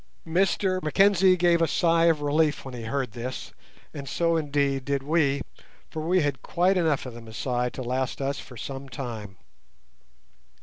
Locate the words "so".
4.09-4.35